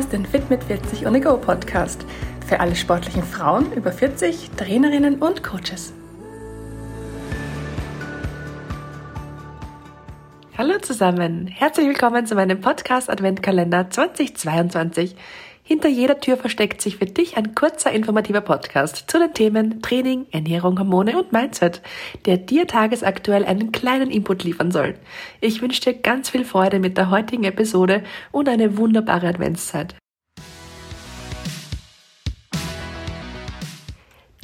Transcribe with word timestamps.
hörst 0.00 0.14
den 0.14 0.24
Fit 0.24 0.48
mit 0.48 0.64
40 0.64 1.06
on 1.06 1.20
Go 1.20 1.36
Podcast 1.36 2.06
für 2.46 2.58
alle 2.58 2.74
sportlichen 2.74 3.22
Frauen 3.22 3.70
über 3.74 3.92
40, 3.92 4.50
Trainerinnen 4.56 5.16
und 5.16 5.42
Coaches. 5.42 5.92
Hallo 10.56 10.78
zusammen, 10.78 11.48
herzlich 11.48 11.86
willkommen 11.86 12.24
zu 12.24 12.34
meinem 12.34 12.62
Podcast 12.62 13.10
Adventkalender 13.10 13.90
2022. 13.90 15.16
Hinter 15.72 15.88
jeder 15.88 16.18
Tür 16.18 16.36
versteckt 16.36 16.82
sich 16.82 16.96
für 16.96 17.06
dich 17.06 17.36
ein 17.36 17.54
kurzer 17.54 17.92
informativer 17.92 18.40
Podcast 18.40 19.04
zu 19.06 19.20
den 19.20 19.32
Themen 19.32 19.80
Training, 19.80 20.26
Ernährung, 20.32 20.76
Hormone 20.80 21.16
und 21.16 21.30
Mindset, 21.30 21.80
der 22.26 22.38
dir 22.38 22.66
tagesaktuell 22.66 23.44
einen 23.44 23.70
kleinen 23.70 24.10
Input 24.10 24.42
liefern 24.42 24.72
soll. 24.72 24.96
Ich 25.40 25.62
wünsche 25.62 25.80
dir 25.80 25.94
ganz 25.94 26.28
viel 26.28 26.44
Freude 26.44 26.80
mit 26.80 26.96
der 26.96 27.12
heutigen 27.12 27.44
Episode 27.44 28.02
und 28.32 28.48
eine 28.48 28.78
wunderbare 28.78 29.28
Adventszeit. 29.28 29.94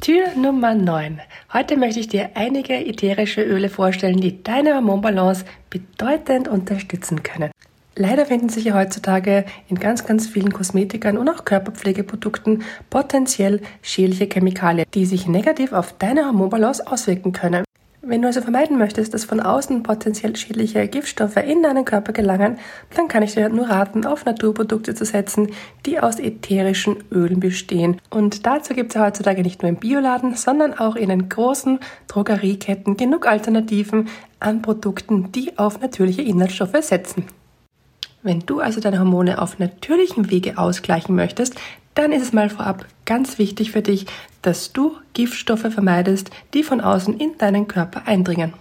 Tür 0.00 0.28
Nummer 0.36 0.76
9. 0.76 1.20
Heute 1.52 1.76
möchte 1.76 1.98
ich 1.98 2.06
dir 2.06 2.30
einige 2.34 2.74
ätherische 2.74 3.42
Öle 3.42 3.68
vorstellen, 3.68 4.20
die 4.20 4.44
deine 4.44 4.76
Hormonbalance 4.76 5.44
bedeutend 5.70 6.46
unterstützen 6.46 7.24
können. 7.24 7.50
Leider 7.98 8.26
finden 8.26 8.50
sich 8.50 8.64
ja 8.64 8.74
heutzutage 8.74 9.46
in 9.68 9.80
ganz, 9.80 10.04
ganz 10.04 10.26
vielen 10.26 10.52
Kosmetikern 10.52 11.16
und 11.16 11.30
auch 11.30 11.46
Körperpflegeprodukten 11.46 12.62
potenziell 12.90 13.62
schädliche 13.80 14.26
Chemikalien, 14.26 14.86
die 14.92 15.06
sich 15.06 15.26
negativ 15.26 15.72
auf 15.72 15.94
deine 15.94 16.26
Hormonbalance 16.26 16.86
auswirken 16.86 17.32
können. 17.32 17.64
Wenn 18.02 18.20
du 18.20 18.28
also 18.28 18.42
vermeiden 18.42 18.76
möchtest, 18.76 19.14
dass 19.14 19.24
von 19.24 19.40
außen 19.40 19.82
potenziell 19.82 20.36
schädliche 20.36 20.86
Giftstoffe 20.88 21.38
in 21.38 21.62
deinen 21.62 21.86
Körper 21.86 22.12
gelangen, 22.12 22.58
dann 22.94 23.08
kann 23.08 23.22
ich 23.22 23.32
dir 23.32 23.48
nur 23.48 23.70
raten, 23.70 24.04
auf 24.04 24.26
Naturprodukte 24.26 24.94
zu 24.94 25.06
setzen, 25.06 25.48
die 25.86 25.98
aus 25.98 26.20
ätherischen 26.20 26.98
Ölen 27.10 27.40
bestehen. 27.40 27.98
Und 28.10 28.46
dazu 28.46 28.74
gibt 28.74 28.90
es 28.90 28.94
ja 28.94 29.06
heutzutage 29.06 29.42
nicht 29.42 29.62
nur 29.62 29.70
im 29.70 29.76
Bioladen, 29.76 30.34
sondern 30.34 30.74
auch 30.74 30.96
in 30.96 31.08
den 31.08 31.30
großen 31.30 31.80
Drogerieketten 32.08 32.98
genug 32.98 33.26
Alternativen 33.26 34.08
an 34.38 34.60
Produkten, 34.60 35.32
die 35.32 35.58
auf 35.58 35.80
natürliche 35.80 36.22
Inhaltsstoffe 36.22 36.76
setzen. 36.82 37.24
Wenn 38.26 38.40
du 38.40 38.58
also 38.58 38.80
deine 38.80 38.98
Hormone 38.98 39.40
auf 39.40 39.60
natürlichem 39.60 40.32
Wege 40.32 40.58
ausgleichen 40.58 41.14
möchtest, 41.14 41.54
dann 41.94 42.10
ist 42.10 42.22
es 42.22 42.32
mal 42.32 42.50
vorab 42.50 42.84
ganz 43.04 43.38
wichtig 43.38 43.70
für 43.70 43.82
dich, 43.82 44.06
dass 44.42 44.72
du 44.72 44.96
Giftstoffe 45.12 45.72
vermeidest, 45.72 46.30
die 46.52 46.64
von 46.64 46.80
außen 46.80 47.20
in 47.20 47.38
deinen 47.38 47.68
Körper 47.68 48.08
eindringen. 48.08 48.52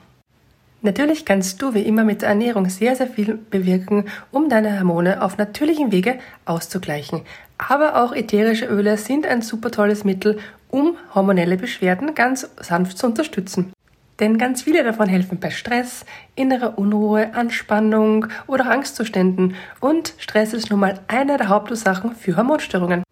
Natürlich 0.84 1.26
kannst 1.26 1.64
du 1.64 1.74
wie 1.74 1.82
immer 1.82 2.04
mit 2.04 2.22
der 2.22 2.30
Ernährung 2.30 2.70
sehr, 2.70 2.96
sehr 2.96 3.08
viel 3.08 3.40
bewirken, 3.50 4.06
um 4.30 4.50
deine 4.50 4.78
Hormone 4.78 5.24
auf 5.24 5.40
natürlichem 5.40 5.92
Wege 5.92 6.20
auszugleichen. 6.46 7.22
Aber 7.58 8.04
auch 8.04 8.14
ätherische 8.14 8.68
Öle 8.68 8.98
sind 8.98 9.26
ein 9.26 9.42
super 9.42 9.72
tolles 9.72 10.04
Mittel, 10.04 10.38
um 10.70 10.96
hormonelle 11.16 11.58
Beschwerden 11.58 12.14
ganz 12.14 12.48
sanft 12.62 13.00
zu 13.00 13.08
unterstützen. 13.08 13.75
Denn 14.20 14.38
ganz 14.38 14.62
viele 14.62 14.84
davon 14.84 15.10
helfen 15.10 15.40
bei 15.40 15.50
Stress, 15.50 16.06
innerer 16.36 16.78
Unruhe, 16.78 17.34
Anspannung 17.34 18.28
oder 18.48 18.70
Angstzuständen. 18.72 19.56
Und 19.82 20.14
Stress 20.18 20.54
ist 20.54 20.70
nun 20.70 20.80
mal 20.80 21.00
eine 21.08 21.38
der 21.38 21.50
Hauptursachen 21.50 22.16
für 22.16 22.38
Hormonstörungen. 22.38 23.04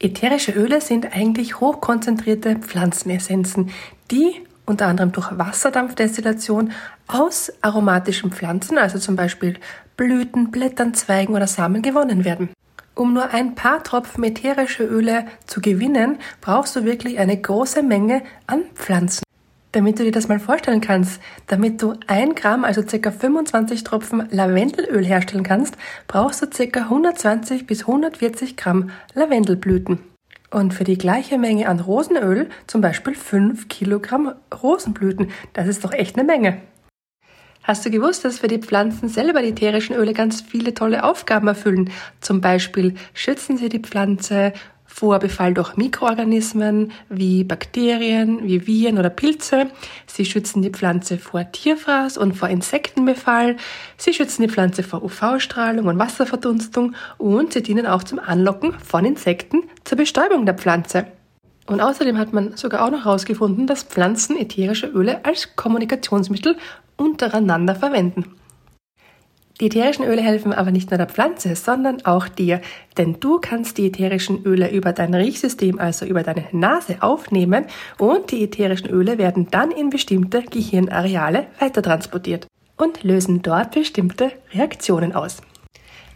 Ätherische 0.00 0.52
Öle 0.52 0.80
sind 0.80 1.12
eigentlich 1.16 1.58
hochkonzentrierte 1.58 2.56
Pflanzenessenzen, 2.56 3.70
die 4.12 4.42
unter 4.64 4.86
anderem 4.86 5.10
durch 5.12 5.36
Wasserdampfdestillation 5.36 6.72
aus 7.08 7.52
aromatischen 7.62 8.30
Pflanzen, 8.30 8.78
also 8.78 8.98
zum 8.98 9.16
Beispiel 9.16 9.54
Blüten, 9.96 10.50
Blättern, 10.52 10.94
Zweigen 10.94 11.34
oder 11.34 11.48
Samen 11.48 11.82
gewonnen 11.82 12.24
werden. 12.24 12.50
Um 12.94 13.12
nur 13.12 13.32
ein 13.32 13.54
paar 13.54 13.82
Tropfen 13.82 14.22
ätherische 14.24 14.84
Öle 14.84 15.26
zu 15.46 15.60
gewinnen, 15.60 16.18
brauchst 16.40 16.76
du 16.76 16.84
wirklich 16.84 17.18
eine 17.18 17.40
große 17.40 17.82
Menge 17.82 18.22
an 18.46 18.62
Pflanzen. 18.74 19.22
Damit 19.72 19.98
du 19.98 20.04
dir 20.04 20.12
das 20.12 20.28
mal 20.28 20.40
vorstellen 20.40 20.80
kannst, 20.80 21.20
damit 21.46 21.82
du 21.82 21.94
ein 22.06 22.34
Gramm, 22.34 22.64
also 22.64 22.82
ca. 22.82 23.10
25 23.10 23.84
Tropfen 23.84 24.26
Lavendelöl 24.30 25.04
herstellen 25.04 25.44
kannst, 25.44 25.76
brauchst 26.06 26.42
du 26.42 26.46
ca. 26.46 26.80
120 26.80 27.66
bis 27.66 27.82
140 27.82 28.56
Gramm 28.56 28.90
Lavendelblüten. 29.14 29.98
Und 30.50 30.72
für 30.72 30.84
die 30.84 30.96
gleiche 30.96 31.36
Menge 31.36 31.68
an 31.68 31.80
Rosenöl, 31.80 32.48
zum 32.66 32.80
Beispiel 32.80 33.14
5 33.14 33.68
Kilogramm 33.68 34.32
Rosenblüten, 34.62 35.30
das 35.52 35.68
ist 35.68 35.84
doch 35.84 35.92
echt 35.92 36.16
eine 36.16 36.26
Menge. 36.26 36.62
Hast 37.62 37.84
du 37.84 37.90
gewusst, 37.90 38.24
dass 38.24 38.38
für 38.38 38.48
die 38.48 38.62
Pflanzen 38.62 39.10
selber 39.10 39.42
die 39.42 39.48
ätherischen 39.48 39.94
Öle 39.94 40.14
ganz 40.14 40.40
viele 40.40 40.72
tolle 40.72 41.04
Aufgaben 41.04 41.48
erfüllen? 41.48 41.90
Zum 42.22 42.40
Beispiel 42.40 42.94
schützen 43.12 43.58
sie 43.58 43.68
die 43.68 43.80
Pflanze 43.80 44.54
vor 44.88 45.20
Befall 45.20 45.54
durch 45.54 45.76
Mikroorganismen 45.76 46.90
wie 47.08 47.44
Bakterien, 47.44 48.40
wie 48.42 48.66
Viren 48.66 48.98
oder 48.98 49.10
Pilze. 49.10 49.66
Sie 50.06 50.24
schützen 50.24 50.62
die 50.62 50.70
Pflanze 50.70 51.18
vor 51.18 51.52
Tierfraß 51.52 52.18
und 52.18 52.32
vor 52.32 52.48
Insektenbefall. 52.48 53.56
Sie 53.96 54.12
schützen 54.12 54.42
die 54.42 54.48
Pflanze 54.48 54.82
vor 54.82 55.04
UV-Strahlung 55.04 55.86
und 55.86 55.98
Wasserverdunstung 55.98 56.94
und 57.18 57.52
sie 57.52 57.62
dienen 57.62 57.86
auch 57.86 58.02
zum 58.02 58.18
Anlocken 58.18 58.72
von 58.80 59.04
Insekten 59.04 59.62
zur 59.84 59.98
Bestäubung 59.98 60.46
der 60.46 60.54
Pflanze. 60.54 61.06
Und 61.66 61.82
außerdem 61.82 62.16
hat 62.16 62.32
man 62.32 62.56
sogar 62.56 62.84
auch 62.84 62.90
noch 62.90 63.04
herausgefunden, 63.04 63.66
dass 63.66 63.82
Pflanzen 63.82 64.36
ätherische 64.38 64.86
Öle 64.86 65.24
als 65.26 65.54
Kommunikationsmittel 65.54 66.56
untereinander 66.96 67.74
verwenden. 67.74 68.24
Die 69.60 69.66
ätherischen 69.66 70.04
Öle 70.04 70.22
helfen 70.22 70.52
aber 70.52 70.70
nicht 70.70 70.90
nur 70.90 70.98
der 70.98 71.08
Pflanze, 71.08 71.56
sondern 71.56 72.04
auch 72.04 72.28
dir, 72.28 72.60
denn 72.96 73.18
du 73.18 73.40
kannst 73.40 73.76
die 73.76 73.88
ätherischen 73.88 74.44
Öle 74.44 74.70
über 74.70 74.92
dein 74.92 75.12
Riechsystem, 75.12 75.80
also 75.80 76.06
über 76.06 76.22
deine 76.22 76.44
Nase 76.52 76.98
aufnehmen 77.00 77.64
und 77.98 78.30
die 78.30 78.44
ätherischen 78.44 78.88
Öle 78.88 79.18
werden 79.18 79.48
dann 79.50 79.72
in 79.72 79.90
bestimmte 79.90 80.42
Gehirnareale 80.42 81.48
weitertransportiert 81.58 82.46
und 82.76 83.02
lösen 83.02 83.42
dort 83.42 83.72
bestimmte 83.72 84.30
Reaktionen 84.54 85.12
aus. 85.12 85.38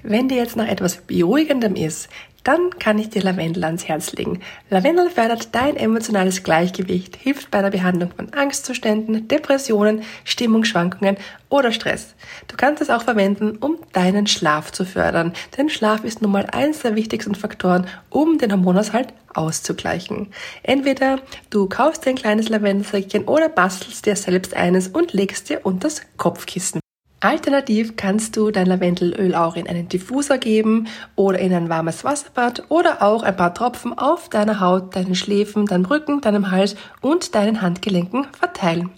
Wenn 0.04 0.28
dir 0.28 0.36
jetzt 0.36 0.56
noch 0.56 0.66
etwas 0.66 0.98
beruhigendem 0.98 1.74
ist, 1.74 2.08
dann 2.44 2.70
kann 2.78 2.98
ich 2.98 3.10
dir 3.10 3.22
Lavendel 3.22 3.64
ans 3.64 3.86
Herz 3.86 4.12
legen. 4.12 4.40
Lavendel 4.70 5.10
fördert 5.10 5.54
dein 5.54 5.76
emotionales 5.76 6.42
Gleichgewicht, 6.42 7.16
hilft 7.16 7.50
bei 7.50 7.62
der 7.62 7.70
Behandlung 7.70 8.10
von 8.14 8.32
Angstzuständen, 8.32 9.28
Depressionen, 9.28 10.02
Stimmungsschwankungen 10.24 11.16
oder 11.48 11.72
Stress. 11.72 12.14
Du 12.48 12.56
kannst 12.56 12.82
es 12.82 12.90
auch 12.90 13.02
verwenden, 13.02 13.56
um 13.58 13.78
deinen 13.92 14.26
Schlaf 14.26 14.72
zu 14.72 14.84
fördern, 14.84 15.32
denn 15.56 15.68
Schlaf 15.68 16.04
ist 16.04 16.22
nun 16.22 16.32
mal 16.32 16.46
eines 16.52 16.80
der 16.80 16.94
wichtigsten 16.94 17.34
Faktoren, 17.34 17.86
um 18.10 18.38
den 18.38 18.52
Hormonaushalt 18.52 19.08
auszugleichen. 19.34 20.28
Entweder 20.62 21.20
du 21.50 21.68
kaufst 21.68 22.04
dir 22.04 22.10
ein 22.10 22.16
kleines 22.16 22.48
Lavendelsäckchen 22.48 23.24
oder 23.24 23.48
bastelst 23.48 24.06
dir 24.06 24.16
selbst 24.16 24.54
eines 24.54 24.88
und 24.88 25.12
legst 25.12 25.48
dir 25.48 25.64
unters 25.64 26.02
Kopfkissen. 26.16 26.81
Alternativ 27.22 27.94
kannst 27.94 28.36
du 28.36 28.50
dein 28.50 28.66
Lavendelöl 28.66 29.36
auch 29.36 29.54
in 29.54 29.68
einen 29.68 29.88
Diffuser 29.88 30.38
geben 30.38 30.88
oder 31.14 31.38
in 31.38 31.54
ein 31.54 31.68
warmes 31.68 32.02
Wasserbad 32.02 32.64
oder 32.68 33.00
auch 33.00 33.22
ein 33.22 33.36
paar 33.36 33.54
Tropfen 33.54 33.96
auf 33.96 34.28
deiner 34.28 34.58
Haut, 34.58 34.96
deinen 34.96 35.14
Schläfen, 35.14 35.66
deinem 35.66 35.84
Rücken, 35.84 36.20
deinem 36.20 36.50
Hals 36.50 36.74
und 37.00 37.36
deinen 37.36 37.62
Handgelenken 37.62 38.26
verteilen. 38.36 38.90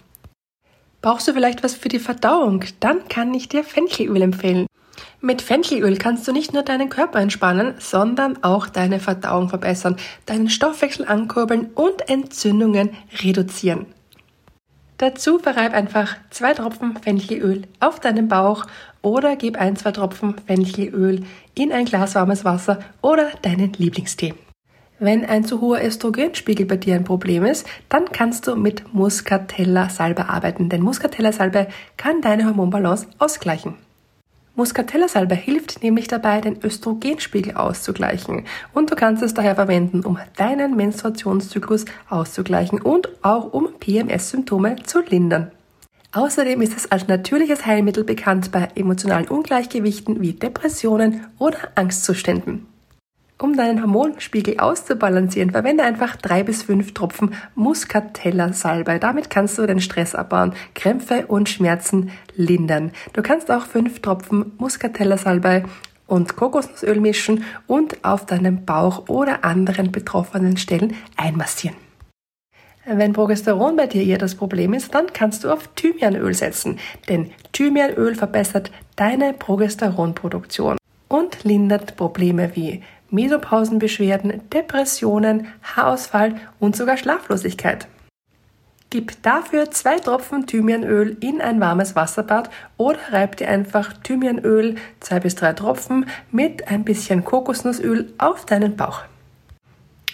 Brauchst 1.02 1.28
du 1.28 1.34
vielleicht 1.34 1.62
was 1.62 1.74
für 1.74 1.90
die 1.90 1.98
Verdauung? 1.98 2.64
Dann 2.80 3.06
kann 3.08 3.34
ich 3.34 3.50
dir 3.50 3.62
Fenchelöl 3.62 4.22
empfehlen. 4.22 4.68
Mit 5.20 5.42
Fenchelöl 5.42 5.98
kannst 5.98 6.26
du 6.26 6.32
nicht 6.32 6.54
nur 6.54 6.62
deinen 6.62 6.88
Körper 6.88 7.18
entspannen, 7.18 7.74
sondern 7.78 8.42
auch 8.42 8.68
deine 8.68 9.00
Verdauung 9.00 9.50
verbessern, 9.50 9.96
deinen 10.24 10.48
Stoffwechsel 10.48 11.06
ankurbeln 11.06 11.72
und 11.74 12.08
Entzündungen 12.08 12.96
reduzieren. 13.22 13.84
Dazu 15.04 15.38
verreib 15.38 15.74
einfach 15.74 16.16
zwei 16.30 16.54
Tropfen 16.54 16.96
Fenchelöl 16.96 17.64
auf 17.78 18.00
deinen 18.00 18.26
Bauch 18.26 18.64
oder 19.02 19.36
gib 19.36 19.60
ein, 19.60 19.76
zwei 19.76 19.92
Tropfen 19.92 20.34
Fenchelöl 20.46 21.24
in 21.54 21.72
ein 21.72 21.84
Glas 21.84 22.14
warmes 22.14 22.46
Wasser 22.46 22.78
oder 23.02 23.28
deinen 23.42 23.74
Lieblingstee. 23.74 24.32
Wenn 24.98 25.26
ein 25.26 25.44
zu 25.44 25.60
hoher 25.60 25.84
Östrogenspiegel 25.84 26.64
bei 26.64 26.78
dir 26.78 26.94
ein 26.94 27.04
Problem 27.04 27.44
ist, 27.44 27.66
dann 27.90 28.06
kannst 28.12 28.46
du 28.46 28.56
mit 28.56 28.94
Muscatella-Salbe 28.94 30.30
arbeiten, 30.30 30.70
denn 30.70 30.80
Muscatella-Salbe 30.80 31.66
kann 31.98 32.22
deine 32.22 32.46
Hormonbalance 32.46 33.06
ausgleichen. 33.18 33.74
Muscatella-Salbe 34.56 35.34
hilft 35.34 35.82
nämlich 35.82 36.06
dabei, 36.06 36.40
den 36.40 36.62
Östrogenspiegel 36.62 37.56
auszugleichen 37.56 38.44
und 38.72 38.90
du 38.90 38.94
kannst 38.94 39.22
es 39.22 39.34
daher 39.34 39.56
verwenden, 39.56 40.04
um 40.04 40.18
deinen 40.36 40.76
Menstruationszyklus 40.76 41.86
auszugleichen 42.08 42.80
und 42.80 43.08
auch 43.24 43.52
um 43.52 43.68
PMS-Symptome 43.80 44.76
zu 44.84 45.00
lindern. 45.00 45.50
Außerdem 46.12 46.62
ist 46.62 46.76
es 46.76 46.92
als 46.92 47.08
natürliches 47.08 47.66
Heilmittel 47.66 48.04
bekannt 48.04 48.52
bei 48.52 48.68
emotionalen 48.76 49.26
Ungleichgewichten 49.26 50.20
wie 50.20 50.34
Depressionen 50.34 51.26
oder 51.38 51.58
Angstzuständen. 51.74 52.68
Um 53.44 53.58
deinen 53.58 53.82
Hormonspiegel 53.82 54.58
auszubalancieren, 54.58 55.50
verwende 55.50 55.84
einfach 55.84 56.16
drei 56.16 56.42
bis 56.42 56.62
fünf 56.62 56.94
Tropfen 56.94 57.34
Muscatella-Salbei. 57.54 58.98
Damit 58.98 59.28
kannst 59.28 59.58
du 59.58 59.66
den 59.66 59.82
Stress 59.82 60.14
abbauen, 60.14 60.54
Krämpfe 60.74 61.26
und 61.26 61.50
Schmerzen 61.50 62.10
lindern. 62.36 62.90
Du 63.12 63.20
kannst 63.20 63.50
auch 63.50 63.66
fünf 63.66 64.00
Tropfen 64.00 64.52
Muscatella-Salbei 64.56 65.64
und 66.06 66.36
Kokosnussöl 66.36 66.98
mischen 67.00 67.44
und 67.66 68.02
auf 68.02 68.24
deinem 68.24 68.64
Bauch 68.64 69.10
oder 69.10 69.44
anderen 69.44 69.92
betroffenen 69.92 70.56
Stellen 70.56 70.96
einmassieren. 71.18 71.76
Wenn 72.86 73.12
Progesteron 73.12 73.76
bei 73.76 73.86
dir 73.86 74.04
eher 74.04 74.16
das 74.16 74.36
Problem 74.36 74.72
ist, 74.72 74.94
dann 74.94 75.08
kannst 75.12 75.44
du 75.44 75.52
auf 75.52 75.68
Thymianöl 75.76 76.32
setzen, 76.32 76.78
denn 77.10 77.30
Thymianöl 77.52 78.14
verbessert 78.14 78.70
deine 78.96 79.34
Progesteronproduktion 79.34 80.78
und 81.08 81.44
lindert 81.44 81.96
Probleme 81.96 82.50
wie 82.54 82.82
Mesopausenbeschwerden, 83.14 84.42
Depressionen, 84.50 85.46
Haarausfall 85.62 86.34
und 86.58 86.76
sogar 86.76 86.96
Schlaflosigkeit. 86.96 87.86
Gib 88.90 89.22
dafür 89.22 89.70
zwei 89.70 89.98
Tropfen 89.98 90.46
Thymianöl 90.46 91.16
in 91.20 91.40
ein 91.40 91.60
warmes 91.60 91.96
Wasserbad 91.96 92.50
oder 92.76 92.98
reib 93.10 93.36
dir 93.36 93.48
einfach 93.48 93.92
Thymianöl, 94.02 94.76
zwei 95.00 95.18
bis 95.20 95.34
drei 95.34 95.52
Tropfen 95.52 96.06
mit 96.30 96.68
ein 96.68 96.84
bisschen 96.84 97.24
Kokosnussöl 97.24 98.12
auf 98.18 98.46
deinen 98.46 98.76
Bauch. 98.76 99.02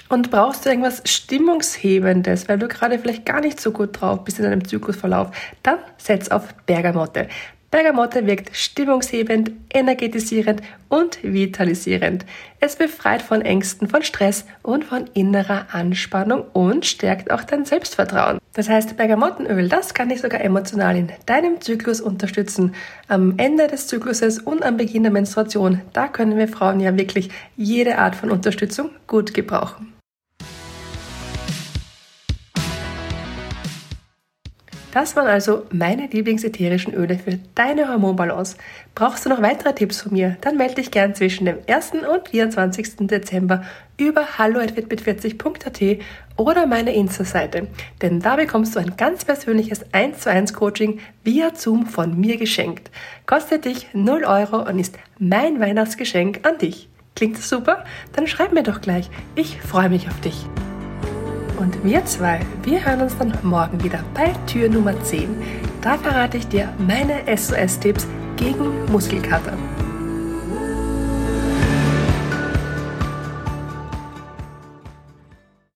Und 0.08 0.31
brauchst 0.31 0.64
du 0.64 0.70
irgendwas 0.70 1.02
Stimmungshebendes, 1.05 2.49
weil 2.49 2.58
du 2.58 2.69
gerade 2.69 2.99
vielleicht 2.99 3.26
gar 3.26 3.41
nicht 3.41 3.61
so 3.61 3.70
gut 3.70 4.00
drauf 4.00 4.25
bist 4.25 4.38
in 4.38 4.44
deinem 4.44 4.64
Zyklusverlauf, 4.64 5.31
dann 5.62 5.79
setz 5.99 6.31
auf 6.31 6.55
Bergamotte. 6.67 7.29
Bergamotte 7.70 8.26
wirkt 8.26 8.56
stimmungshebend, 8.56 9.52
energetisierend 9.72 10.61
und 10.88 11.22
vitalisierend. 11.22 12.26
Es 12.58 12.75
befreit 12.75 13.22
von 13.22 13.43
Ängsten, 13.43 13.88
von 13.88 14.02
Stress 14.02 14.44
und 14.62 14.84
von 14.84 15.06
innerer 15.14 15.67
Anspannung 15.70 16.44
und 16.52 16.84
stärkt 16.84 17.31
auch 17.31 17.44
dein 17.44 17.64
Selbstvertrauen. 17.64 18.38
Das 18.55 18.69
heißt, 18.69 18.96
Bergamottenöl, 18.96 19.69
das 19.69 19.94
kann 19.94 20.08
dich 20.08 20.20
sogar 20.20 20.40
emotional 20.40 20.96
in 20.96 21.12
deinem 21.26 21.61
Zyklus 21.61 22.00
unterstützen. 22.00 22.75
Am 23.06 23.34
Ende 23.37 23.69
des 23.69 23.87
Zykluses 23.87 24.40
und 24.40 24.64
am 24.64 24.76
Beginn 24.76 25.05
der 25.05 25.12
Menstruation, 25.12 25.81
da 25.93 26.08
können 26.08 26.37
wir 26.37 26.49
Frauen 26.49 26.81
ja 26.81 26.96
wirklich 26.99 27.31
jede 27.56 27.99
Art 27.99 28.16
von 28.16 28.32
Unterstützung 28.32 28.90
gut 29.06 29.32
gebrauchen. 29.32 30.00
Das 35.00 35.17
waren 35.17 35.29
also 35.29 35.62
meine 35.70 36.08
Lieblingsätherischen 36.08 36.93
Öle 36.93 37.19
für 37.19 37.38
deine 37.55 37.88
Hormonbalance. 37.88 38.58
Brauchst 38.94 39.25
du 39.25 39.31
noch 39.31 39.41
weitere 39.41 39.73
Tipps 39.73 40.02
von 40.02 40.12
mir? 40.12 40.37
Dann 40.43 40.58
melde 40.58 40.75
dich 40.75 40.91
gern 40.91 41.14
zwischen 41.14 41.47
dem 41.47 41.56
1. 41.67 41.93
und 41.93 42.29
24. 42.29 43.06
Dezember 43.06 43.64
über 43.97 44.37
hallo.fitbit40.at 44.37 46.05
oder 46.37 46.67
meine 46.67 46.94
Insta-Seite. 46.94 47.69
Denn 48.02 48.20
da 48.20 48.37
bekommst 48.37 48.76
du 48.76 48.79
ein 48.79 48.94
ganz 48.99 49.25
persönliches 49.25 49.87
1 49.94 50.19
zu 50.19 50.31
1 50.31 50.52
Coaching 50.52 51.00
via 51.25 51.55
Zoom 51.55 51.87
von 51.87 52.20
mir 52.20 52.37
geschenkt. 52.37 52.91
Kostet 53.25 53.64
dich 53.64 53.88
0 53.94 54.25
Euro 54.25 54.69
und 54.69 54.79
ist 54.79 54.99
mein 55.19 55.61
Weihnachtsgeschenk 55.61 56.47
an 56.47 56.58
dich. 56.58 56.91
Klingt 57.17 57.38
das 57.38 57.49
super? 57.49 57.87
Dann 58.12 58.26
schreib 58.26 58.52
mir 58.52 58.64
doch 58.64 58.82
gleich. 58.82 59.08
Ich 59.35 59.62
freue 59.62 59.88
mich 59.88 60.08
auf 60.08 60.20
dich. 60.20 60.44
Und 61.60 61.84
wir 61.84 62.02
zwei, 62.06 62.40
wir 62.62 62.82
hören 62.84 63.02
uns 63.02 63.18
dann 63.18 63.36
morgen 63.42 63.84
wieder 63.84 64.02
bei 64.14 64.32
Tür 64.46 64.70
Nummer 64.70 64.98
10. 65.02 65.28
Da 65.82 65.98
verrate 65.98 66.38
ich 66.38 66.48
dir 66.48 66.72
meine 66.78 67.20
SOS-Tipps 67.36 68.06
gegen 68.38 68.90
Muskelkater. 68.90 69.52